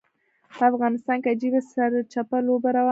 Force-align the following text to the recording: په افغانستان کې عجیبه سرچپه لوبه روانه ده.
په 0.57 0.63
افغانستان 0.71 1.17
کې 1.23 1.29
عجیبه 1.35 1.59
سرچپه 1.73 2.37
لوبه 2.47 2.69
روانه 2.69 2.77
ده. 2.79 2.79